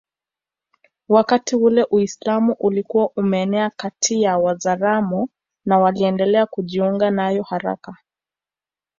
wakati 1.09 1.55
ule 1.55 1.83
Uislamu 1.91 2.55
ulikuwa 2.59 3.09
umeenea 3.15 3.69
kati 3.69 4.21
ya 4.21 4.37
Wazaramo 4.37 5.29
na 5.65 5.79
waliendelea 5.79 6.45
kujiunga 6.45 7.11
nayo 7.11 7.43
haraka 7.43 7.95